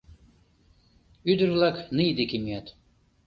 Ӱдыр-влак 1.31 1.77
ний 1.95 2.11
деке 2.19 2.37
мият. 2.43 2.67